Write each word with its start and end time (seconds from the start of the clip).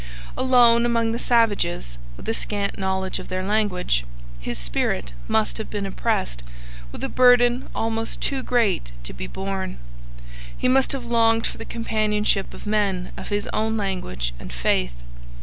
Alone 0.35 0.83
among 0.83 1.11
the 1.11 1.19
savages, 1.19 1.99
with 2.17 2.27
a 2.27 2.33
scant 2.33 2.75
knowledge 2.79 3.19
of 3.19 3.27
their 3.27 3.43
language, 3.43 4.03
his 4.39 4.57
spirit 4.57 5.13
must 5.27 5.59
have 5.59 5.69
been 5.69 5.85
oppressed 5.85 6.41
with 6.91 7.03
a 7.03 7.07
burden 7.07 7.69
almost 7.75 8.19
too 8.19 8.41
great 8.41 8.91
to 9.03 9.13
be 9.13 9.27
borne; 9.27 9.77
he 10.57 10.67
must 10.67 10.91
have 10.93 11.05
longed 11.05 11.45
for 11.45 11.59
the 11.59 11.65
companionship 11.65 12.51
of 12.51 12.65
men 12.65 13.11
of 13.15 13.27
his 13.27 13.47
own 13.53 13.77
language 13.77 14.33
and 14.39 14.51
faith. 14.51 15.03